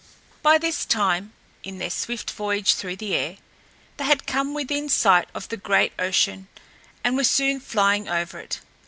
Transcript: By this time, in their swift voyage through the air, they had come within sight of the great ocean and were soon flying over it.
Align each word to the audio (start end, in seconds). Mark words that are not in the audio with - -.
By 0.41 0.57
this 0.57 0.83
time, 0.83 1.31
in 1.61 1.77
their 1.77 1.91
swift 1.91 2.31
voyage 2.31 2.73
through 2.73 2.95
the 2.95 3.13
air, 3.13 3.37
they 3.97 4.05
had 4.05 4.25
come 4.25 4.55
within 4.55 4.89
sight 4.89 5.29
of 5.35 5.47
the 5.49 5.57
great 5.57 5.93
ocean 5.99 6.47
and 7.03 7.15
were 7.15 7.23
soon 7.23 7.59
flying 7.59 8.09
over 8.09 8.39
it. 8.39 8.61